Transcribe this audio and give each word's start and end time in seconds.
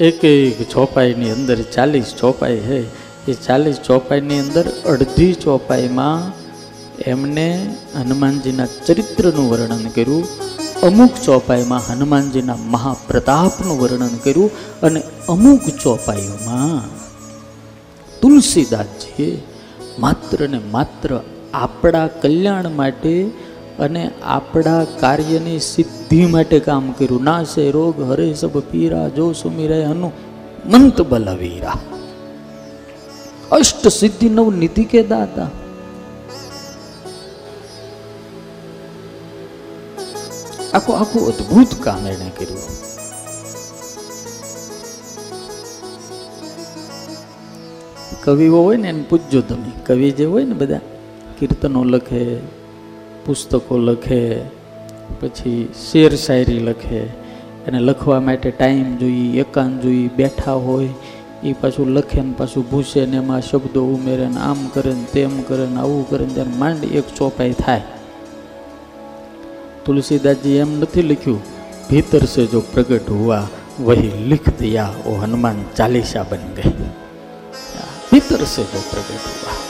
એક 0.00 0.24
એક 0.24 0.58
ચોપાઈની 0.70 1.30
અંદર 1.30 1.56
ચાલીસ 1.56 2.14
ચોપાઈ 2.20 2.60
છે 2.60 2.78
એ 3.26 3.32
ચાલીસ 3.32 3.78
ચોપાઈની 3.80 4.38
અંદર 4.38 4.66
અડધી 4.86 5.34
ચોપાઈમાં 5.34 6.32
એમને 7.06 7.46
હનુમાનજીના 7.94 8.66
ચરિત્રનું 8.86 9.50
વર્ણન 9.50 9.90
કર્યું, 9.94 10.26
અમુક 10.82 11.14
ચોપાઈમાં 11.24 11.82
હનુમાનજીના 11.82 12.56
મહાપ્રતાપનું 12.56 13.78
વર્ણન 13.78 14.16
કર્યું 14.24 14.50
અને 14.82 15.00
અમુક 15.28 15.62
ચોપાઈઓમાં 15.82 16.82
તુલસીદાસજીએ 18.22 19.42
માત્ર 19.98 20.48
ને 20.48 20.58
માત્ર 20.58 21.20
આપણા 21.54 22.06
કલ્યાણ 22.06 22.72
માટે 22.72 23.30
અને 23.78 24.10
આપણા 24.22 24.84
કાર્યની 24.84 25.58
સિદ્ધિ 25.58 26.26
માટે 26.26 26.60
કામ 26.60 26.92
કર્યું. 26.92 27.24
નાશે 27.24 27.70
રોગ, 27.70 28.02
હરે 28.02 28.34
સબ 28.34 28.58
પીરા, 28.58 29.08
જો 29.08 29.32
સુમિરે 29.32 29.84
હનુ 29.84 30.12
મંત 30.66 31.00
બલવીરા. 31.00 31.72
અષ્ટ 33.52 33.88
સિદ્ધિ 33.88 34.28
નવ 34.28 34.54
નિધિ 34.54 34.84
કે 34.84 35.02
દાતા. 35.02 35.50
આખું 40.74 40.98
આખું 40.98 41.26
અદ્ભુત 41.26 41.82
કામ 41.82 42.06
એણે 42.06 42.30
કર્યું. 42.38 42.58
કવિઓ 48.24 48.62
હોય 48.62 48.76
ને 48.76 48.88
એને 48.88 49.02
પૂછજો 49.02 49.40
તમે. 49.40 49.72
કવિ 49.86 50.10
જે 50.10 50.24
હોય 50.24 50.44
ને 50.44 50.52
બધા, 50.52 50.80
કીર્તનો 51.38 51.84
લખે 51.84 52.57
પુસ્તકો 53.28 53.78
લખે, 53.86 54.20
પછી 55.20 55.60
શેર 55.86 56.10
શાયરી 56.24 56.62
લખે 56.68 57.00
એને 57.66 57.78
લખવા 57.88 58.20
માટે 58.26 58.50
ટાઈમ 58.50 58.90
જોઈએ, 59.00 59.40
એકાંત 59.42 59.82
જોઈએ, 59.84 60.08
બેઠા 60.18 60.54
હોય, 60.66 60.92
એ 61.48 61.52
પાછું 61.60 61.92
લખે 61.96 62.22
ને 62.28 62.32
પાછું 62.38 62.64
ભૂસે 62.70 62.96
ને 63.12 63.20
એમાં 63.22 63.42
શબ્દો 63.42 63.84
ઉમેરે 63.94 64.28
ને 64.36 64.40
આમ 64.48 64.64
કરે 64.74 64.96
ને 65.00 65.04
તેમ 65.12 65.36
કરે 65.50 65.66
ને 65.74 65.80
આવું 65.84 66.08
કરે 66.10 66.24
ને 66.24 66.32
ત્યારે 66.38 66.56
માંડ 66.62 66.88
એક 67.00 67.14
ચોપાઈ 67.18 67.54
થાય. 67.62 67.86
તુલસીદાસજી 69.84 70.58
એમ 70.64 70.74
નથી 70.80 71.08
લખ્યું, 71.10 71.40
ભીતર 71.90 72.24
સે 72.34 72.46
જો 72.52 72.64
પ્રગટ 72.72 73.14
હુઆ, 73.20 73.44
વહી 73.86 74.12
લિખ 74.32 74.50
દયા 74.60 74.92
ઓ 75.06 75.20
હનુમાન 75.22 75.64
ચાલીસા 75.78 76.28
બન 76.30 76.44
ગઈ. 76.56 76.76
ભીતર 78.10 78.42
સે 78.54 78.62
જો 78.72 78.80
પ્રગટ 78.90 79.26
હુઆ 79.32 79.67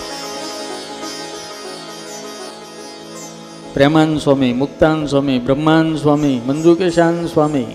પ્રેમાન 3.75 4.19
સ્વામી, 4.19 4.53
મુક્તાન 4.53 5.07
સ્વામી, 5.07 5.39
બ્રહ્માન 5.39 5.97
સ્વામી 5.97 6.41
મંજુ 6.47 6.75
કેશાન 6.75 7.27
સ્વામી. 7.27 7.67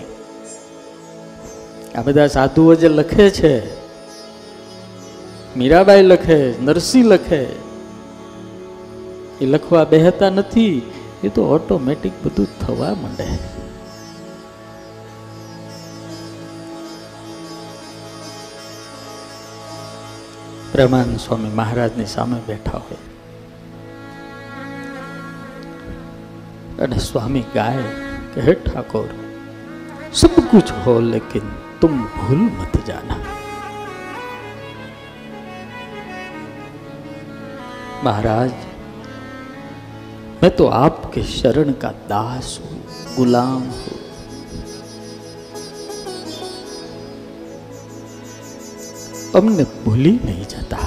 આ 1.94 2.02
બધા 2.02 2.26
સાધુઓ 2.26 2.74
જે 2.74 2.88
લખે 2.88 3.30
છે, 3.30 3.74
મીરાબાઈ 5.56 6.02
લખે, 6.02 6.62
નરસિંહ 6.62 7.06
લખે, 7.06 7.42
એ 9.40 9.46
લખવા 9.46 9.84
બેહતા 9.84 10.30
નથી, 10.30 10.92
એ 11.24 11.28
તો 11.28 11.44
ઓટોમેટિક 11.44 12.12
બધું 12.24 12.48
થવા 12.60 12.94
માંડે. 12.94 13.38
પ્રેમાનંદ 20.72 21.18
સ્વામી 21.18 21.48
મહારાજની 21.48 22.06
સામે 22.06 22.40
બેઠા 22.46 22.78
હોય. 22.78 23.13
અને 26.79 26.99
સ્વામી 27.07 27.47
ગાય 27.55 27.89
કે 28.33 28.39
હે 28.41 28.61
ઠાકોર 28.61 29.09
सब 30.13 30.37
कुछ 30.51 30.71
हो 30.83 30.93
लेकिन 31.01 31.49
तुम 31.81 31.97
भूल 32.13 32.39
मत 32.53 32.77
जाना 32.85 33.17
महाराज 38.03 38.51
मैं 40.41 40.49
तो 40.55 40.67
आपके 40.77 41.23
शरण 41.25 41.71
का 41.83 41.91
दास 42.09 42.49
हूं 42.63 42.79
गुलाम 43.15 43.63
हूं 43.75 43.97
અમને 49.33 49.63
ભૂલી 49.81 50.11
નહીં 50.23 50.45
જતા 50.47 50.77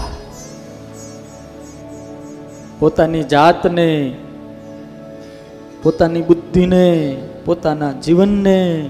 પોતાની 2.79 3.25
જાતને 3.25 3.89
પોતાની 5.84 6.22
બુદ્ધિને, 6.22 7.18
પોતાના 7.46 7.92
જીવનને. 7.92 8.90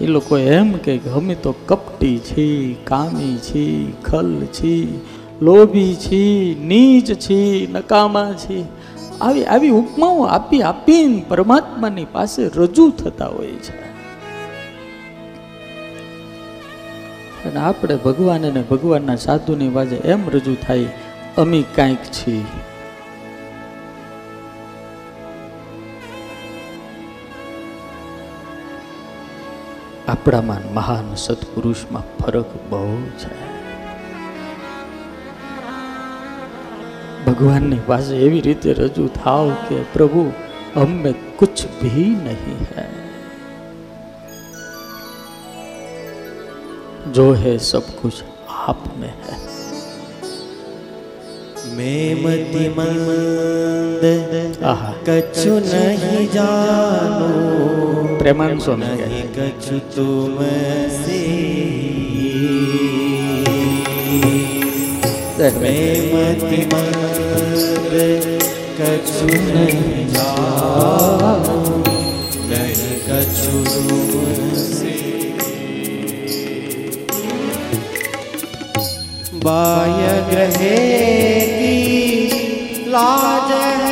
એ 0.00 0.06
લોકો 0.06 0.38
એમ 0.38 0.72
કે 0.72 0.98
અમે 0.98 1.34
તો 1.34 1.54
કપટી 1.66 2.18
છી, 2.18 2.76
કામી 2.84 3.36
છી, 3.36 3.92
ખલ 4.04 4.40
છી, 4.44 5.00
લોભી 5.42 5.94
છી, 5.94 6.56
નીચ 6.64 7.04
છી, 7.04 7.68
નકામા 7.72 8.32
છી. 8.32 8.64
આવી 9.20 9.44
આવી 9.44 9.68
ઉપમાઓ 9.68 10.22
આપી 10.22 10.62
આપીને 10.62 11.24
પરમાત્માની 11.28 12.04
પાસે 12.04 12.48
રજૂ 12.48 12.90
થતા 12.90 13.26
હોય 13.26 13.46
છે. 13.46 13.80
અને 17.44 17.56
આપણે 17.56 17.96
ભગવાન 17.96 18.50
અને 18.50 18.62
ભગવાનના 18.62 19.16
સાધુની 19.16 19.68
વાજે 19.68 19.96
એમ 19.96 20.28
રજૂ 20.28 20.54
થાય, 20.54 20.84
અમે 21.36 21.64
કાંઈક 21.76 21.98
છીએ. 21.98 22.42
આપણામાં 30.09 30.65
મહાન 30.73 31.07
સત્પુરુષમાં 31.17 32.07
ફરક 32.19 32.51
બહુ 32.69 32.81
છે 33.17 33.31
ભગવાનની 37.25 37.81
પાસે 37.87 38.13
એવી 38.19 38.41
રીતે 38.41 38.69
રજૂ 38.75 39.07
થાવ 39.15 39.47
કે 39.67 39.79
પ્રભુ 39.93 40.23
હમે 40.75 41.11
કુછ 41.39 41.65
ભી 41.79 42.11
નહીં 42.21 42.61
હૈ 42.71 42.91
जो 47.09 47.25
है 47.35 47.57
सब 47.63 47.89
कुछ 47.97 48.21
आप 48.67 48.83
में 48.97 49.09
है 49.25 49.35
मैं 51.75 52.23
मति 52.23 52.63
मंद 52.71 54.05
आहा 54.65 54.91
कछु 55.07 55.53
नहीं 55.65 56.27
जानो 56.29 57.29
प्रेमान 58.19 58.59
स्वामी 58.59 58.89
नहीं 58.99 59.18
कछु 59.40 59.78
तुम 59.92 60.36
से। 60.94 61.18
मैं 65.60 65.92
मति 66.10 66.58
मंद 66.72 67.94
कछु 68.80 69.26
नहीं 69.26 70.04
कछु 73.06 73.54
तुमसे 73.70 74.96
बाय 79.44 80.06
ग्रहे 80.30 80.76
की 81.50 81.76
लाज 82.88 83.50
है। 83.52 83.89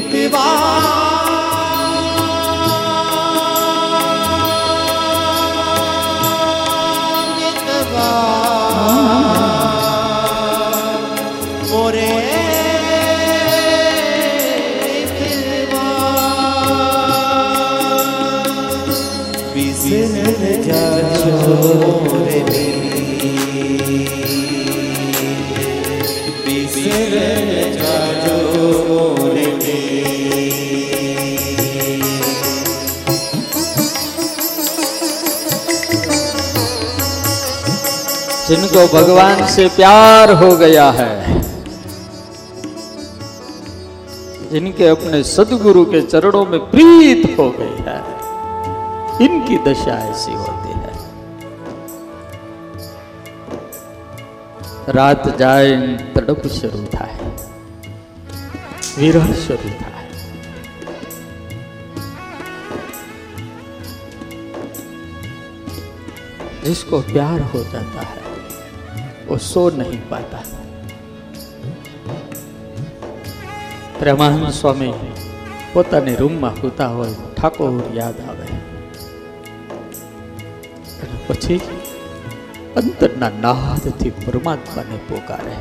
वा 0.00 1.05
जिनको 38.48 38.86
भगवान 38.92 39.46
से 39.46 39.68
प्यार 39.68 40.32
हो 40.32 40.56
गया 40.56 40.90
है 40.90 41.10
जिनके 44.50 44.86
अपने 44.88 45.22
सदगुरु 45.22 45.84
के 45.84 46.00
चरणों 46.02 46.44
में 46.46 46.58
प्रीत 46.70 47.24
हो 47.38 47.50
गई 47.50 47.78
है। 47.86 47.96
इनकी 49.26 49.56
दशा 49.64 49.96
ऐसी 50.10 50.32
होती 50.32 50.72
है। 50.72 50.92
रात 54.88 55.26
जाए, 55.38 55.70
तड़प 56.14 56.46
शुरू 56.48 56.84
था 56.86 57.08
विरह 58.98 59.32
शुरू 59.34 59.70
था 59.70 59.92
जिसको 66.64 67.00
प्यार 67.00 67.40
हो 67.40 67.62
जाता 67.64 68.06
है 68.06 68.25
वो 69.27 69.37
सो 69.43 69.63
नहीं 69.73 70.01
पाता 70.09 70.41
પ્રેમાનંદ 73.99 74.45
સ્વામી 74.51 74.93
પોતાની 75.73 76.15
રૂમમાં 76.15 76.55
સૂતા 76.55 76.87
હોય 76.89 77.15
ઠાકોર 77.31 77.73
યાદ 77.93 78.21
આવે 78.23 78.47
અને 81.01 81.17
પછી 81.27 81.59
અંતરના 82.75 83.29
નાદથી 83.37 84.13
પરમાત્માને 84.17 84.97
પોકારે 85.09 85.55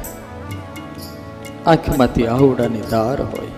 આંખમાંથી 1.66 2.28
આવડાની 2.28 2.84
ધાર 2.90 3.20
હોય 3.26 3.54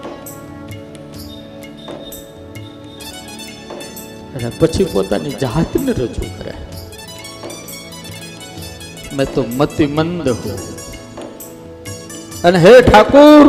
અને 4.35 4.51
પછી 4.59 4.89
પોતાની 4.93 5.37
જાતને 5.41 5.93
રજૂ 5.93 6.33
કરે 6.39 6.55
मैं 9.18 9.26
तो 9.34 9.44
मति 9.50 9.86
मंद 9.88 10.28
हूँ 10.28 10.58
हे 12.56 12.82
ठाकुर 12.82 13.46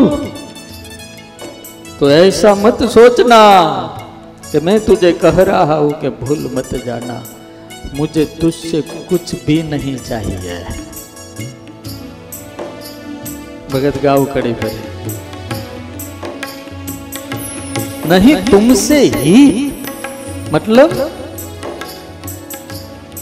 तो 2.01 2.11
ऐसा 2.11 2.55
मत 2.55 2.83
सोचना 2.83 3.41
कि 4.53 4.61
मैं 4.61 4.79
तुझे 4.85 5.13
कह 5.13 5.43
रहा 5.43 5.75
हूँ 5.75 5.91
कि 5.93 6.09
भूल 6.21 6.51
मत 6.55 6.75
जाना। 6.87 7.17
मुझे 7.95 8.25
तुझसे 8.41 8.81
कुछ 8.81 9.35
भी 9.45 9.63
नहीं 9.63 9.97
चाहिए। 9.99 10.57
भगत 13.73 14.03
गाँव 14.03 14.25
कड़ी 14.25 14.53
भरे 14.53 14.83
नहीं, 18.09 18.37
तुमसे 18.51 19.01
ही। 19.15 19.73
मतलब? 20.53 21.11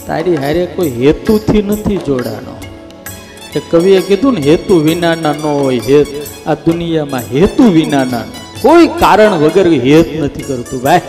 તારી 0.07 0.35
હારે 0.35 0.65
કોઈ 0.65 0.89
હેતુથી 0.89 1.61
નથી 1.61 1.99
જોડાનો 2.07 2.55
કે 3.53 3.59
કવિએ 3.71 4.01
કીધું 4.01 4.33
ને, 4.33 4.41
હેતુ 4.41 4.79
વિનાના 4.79 5.33
ન 5.33 5.45
હોય 5.45 5.79
હેત. 5.89 6.07
આ 6.47 6.53
દુનિયામાં 6.53 7.29
હેતુ 7.33 7.63
વિનાના 7.71 8.25
કોઈ 8.61 8.87
કારણ 8.99 9.37
વગર 9.43 9.67
હેત 9.85 10.07
નથી 10.21 10.43
કરતું, 10.43 10.81
ભાઈ. 10.81 11.01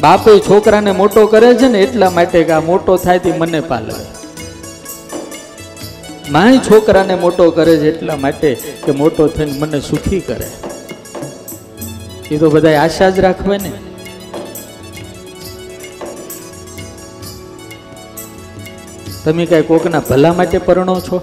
બાપે 0.00 0.32
છોકરાને 0.38 0.92
મોટો 0.92 1.26
કરે 1.26 1.54
છે 1.54 1.68
ને, 1.68 1.82
એટલા 1.82 2.10
માટે 2.10 2.40
કે 2.44 2.52
આ 2.52 2.60
મોટો 2.60 2.96
થાય 2.96 3.18
તે 3.18 3.32
મને 3.38 3.60
પાલવે. 3.60 4.04
માય 6.30 6.58
છોકરાને 6.58 7.14
મોટો 7.14 7.50
કરે 7.50 7.76
છે 7.76 7.88
એટલા 7.94 8.16
માટે 8.16 8.50
કે 8.86 8.92
મોટો 8.92 9.28
થઈને 9.28 9.58
મને 9.58 9.80
સુખી 9.80 10.20
કરે. 10.20 10.50
એ 12.30 12.36
તો 12.36 12.50
બધા 12.50 12.78
આશા 12.78 13.10
જ 13.10 13.20
રાખવે 13.20 13.58
ને. 13.58 13.72
તમે 19.24 19.44
કઈ 19.46 19.62
કોકના 19.62 20.02
ભલા 20.08 20.34
માટે 20.38 20.58
પરણો 20.66 20.94
છો? 21.00 21.18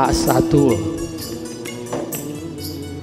આ 0.00 0.10
સાધુઓ 0.18 0.74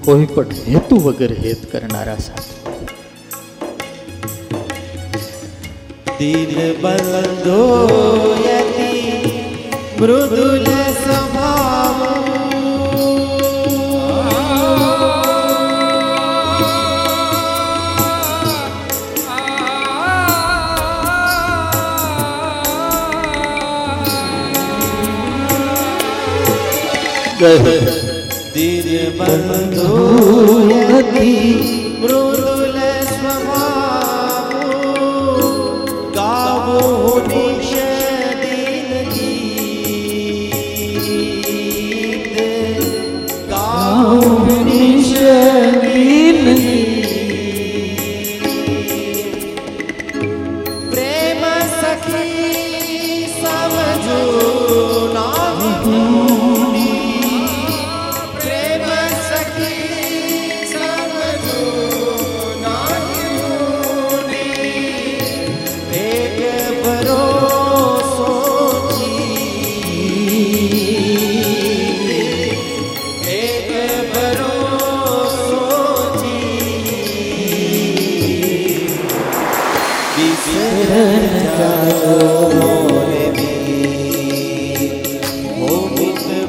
કોઈ 0.05 0.27
પણ 0.35 0.59
હેતુ 0.67 0.95
વગર 1.05 1.33
હેત 1.43 1.61
કરનારા 1.71 2.19
સાધુ. 2.27 2.53
દિલ 6.19 6.53
બંધો 6.83 7.63
યતિ 8.45 8.91
મૃદુલ 10.01 10.67
गए 27.41 27.79
दीन 28.53 29.17
बंधु 29.19 29.89
की 31.11 32.46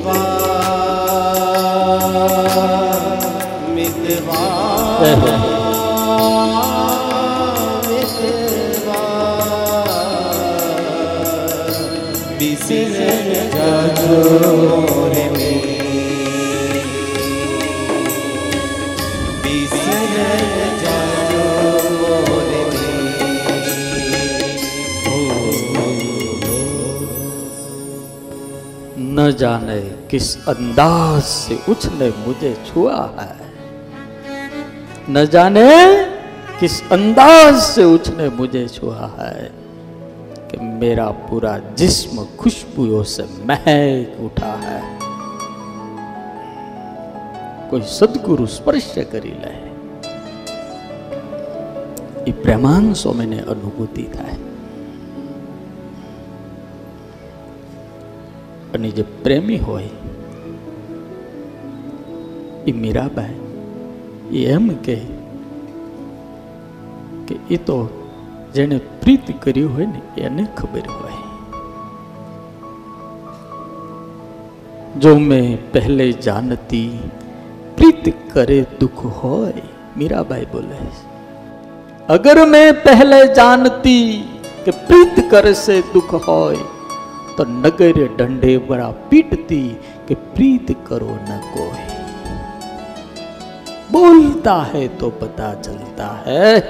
मितवा 0.07 0.19
मितवा 3.75 5.48
जाने, 29.31 29.81
किस 29.81 30.49
अंदाज 30.49 31.23
से 31.23 31.73
उसने 31.73 32.11
मुझे 32.27 32.65
छुआ 32.67 33.15
है। 33.21 33.37
न 35.11 35.27
जाने 35.27 36.05
किस 36.61 36.91
अंदाज 36.93 37.63
से 37.63 37.85
उसने 37.85 38.29
मुझे 38.29 38.69
छुआ 38.69 39.17
है 39.19 39.53
कि 40.51 40.57
मेरा 40.57 41.11
पूरा 41.11 41.59
जिस्म 41.59 42.27
खुशबुओं 42.39 43.03
से 43.03 43.23
महक 43.23 44.21
उठा 44.21 44.53
है। 44.53 44.99
कोई 47.71 47.81
सदगुरु 47.81 48.47
स्पर्श 48.47 48.95
करी 48.99 49.29
ले। 49.29 49.69
प्रेमांग 52.33 52.95
स्वामी 52.95 53.27
ने 53.27 53.39
अनुभूति 53.39 54.13
है। 54.17 54.48
અને 58.78 58.90
જે 58.90 59.02
પ્રેમી 59.02 59.58
હોય 59.58 59.90
એ 62.68 62.72
મીરાબાઈ 62.72 63.40
એ 64.38 64.46
એમ 64.46 64.68
કે 64.70 64.96
કે 67.28 67.36
એ 67.52 67.58
તો 67.58 67.90
જેણે 68.54 68.78
પ્રીત 68.78 69.44
કર્યું 69.44 69.76
હોય 69.76 69.86
ને 69.86 70.22
એને 70.22 70.48
ખબર 70.58 70.80
હોય 70.80 71.20
જો 75.00 75.18
મેં 75.18 75.72
પહેલે 75.72 76.12
જાનતી 76.12 77.00
પ્રીત 77.78 78.14
કરે 78.34 78.66
દુઃખ 78.80 79.06
હોય 79.06 79.54
મીરાબાઈ 79.98 80.46
બોલે 80.46 80.76
છે. 80.76 81.14
અગર 82.08 82.46
મેં 82.46 82.84
પહેલે 82.84 83.34
જાનતી 83.34 84.24
કે 84.66 84.72
પ્રીત 84.72 85.32
કરશે 85.32 85.82
દુઃખ 85.82 86.14
હોય 86.14 86.58
तो 87.39 87.45
नगर 87.45 88.17
डंडे 88.17 88.59
बड़ा 88.59 88.91
पीटती 88.91 89.81
कि 90.09 90.15
प्रीत 90.15 90.85
करो 90.89 91.11
न 91.11 91.41
कोई। 91.55 91.99
बोलता 93.93 94.55
है 94.55 94.89
तो 94.89 95.11
पता 95.11 95.55
चलता 95.55 96.25
है, 96.27 96.61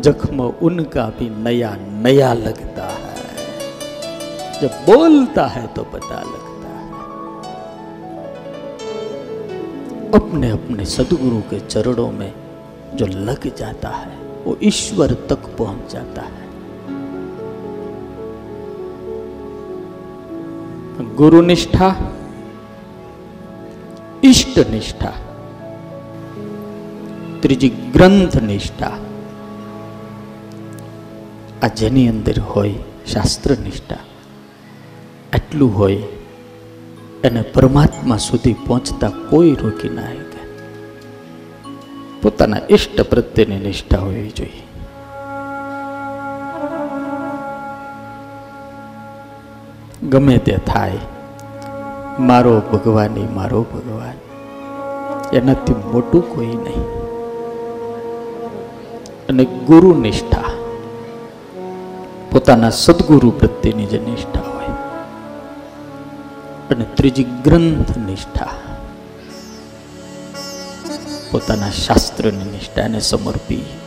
जख्म 0.00 0.42
उनका 0.42 1.06
भी 1.06 1.30
नया 1.30 1.76
नया 1.80 2.34
लगता 2.34 2.86
है। 2.86 3.16
जब 4.62 4.68
बोलता 4.68 5.46
है 5.46 5.66
तो 5.66 5.82
पता 5.82 6.20
लगता 6.20 6.68
है। 6.68 6.90
अपने 10.14 10.50
अपने 10.50 10.84
सदगुरु 10.84 11.40
के 11.40 11.60
चरणों 11.60 12.12
में 12.12 12.32
जो 12.94 13.06
लग 13.06 13.56
जाता 13.56 13.88
है, 13.88 14.16
वो 14.44 14.58
ईश्वर 14.62 15.14
तक 15.14 15.56
पहुँच 15.58 15.92
जाता 15.92 16.22
है। 16.22 16.51
ગુરુ 21.00 21.42
નિષ્ઠા 21.42 21.94
ઈષ્ટ 24.24 24.70
નિષ્ઠા 24.70 25.12
ત્રીજી 27.40 27.68
ગ્રંથ 27.68 28.42
નિષ્ઠા 28.42 28.92
આ 31.62 31.66
જેની 31.66 32.08
અંદર 32.08 32.40
હોય 32.40 32.74
શાસ્ત્ર 33.12 33.50
નિષ્ઠા 33.58 33.96
એટલું 35.32 35.78
હોય 35.78 36.02
એને 37.24 37.42
પરમાત્મા 37.42 38.16
સુધી 38.16 38.54
પહોંચતા 38.66 39.08
કોઈ 39.08 39.54
રોકી 39.54 39.88
ના 39.88 40.02
શકે. 40.02 40.32
પોતાના 42.22 42.56
ઈષ્ટ 42.70 43.00
પ્રત્યેની 43.00 43.58
નિષ્ઠા 43.58 43.98
હોવી 43.98 44.30
જોઈએ. 44.30 44.61
ગમે 50.10 50.38
તે 50.38 50.56
થાય, 50.66 50.98
મારો 52.20 52.60
ભગવાન 52.60 53.28
મારો 53.34 53.62
ભગવાન. 53.62 54.16
એનાથી 55.36 55.72
મોટું 55.72 56.34
કોઈ 56.34 56.46
નહીં. 56.46 56.84
અને 59.28 59.44
ગુરુ 59.44 59.94
નિષ્ઠા, 59.94 60.44
પોતાના 62.30 62.70
સદગુરુ 62.70 63.30
પ્રત્યેની 63.30 63.86
જે 63.86 63.98
નિષ્ઠા 63.98 64.40
હોય, 64.40 64.74
અને 66.74 66.84
ત્રીજી 66.94 67.24
ગ્રંથ 67.24 67.98
નિષ્ઠા, 67.98 68.48
પોતાના 71.32 71.70
શાસ્ત્રની 71.70 72.44
નિષ્ઠાને 72.44 73.00
સમર્પિત 73.00 73.81